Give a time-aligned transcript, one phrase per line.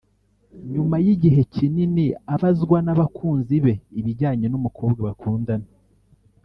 [0.73, 5.67] nyuma yigihe kinini abazwa n’abakunzi be ibijyanye n’umukobwa bakundana